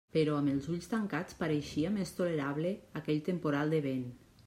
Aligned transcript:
Però 0.13 0.37
amb 0.37 0.51
els 0.53 0.69
ulls 0.75 0.89
tancats 0.93 1.37
pareixia 1.43 1.93
més 1.99 2.17
tolerable 2.23 2.75
aquell 3.03 3.25
temporal 3.33 3.77
de 3.77 3.87
vent. 3.91 4.07